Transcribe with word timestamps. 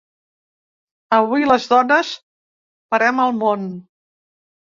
Avui 1.17 1.45
les 1.49 1.67
dones 1.73 2.09
parem 2.95 3.21
el 3.27 3.37
món! 3.43 3.69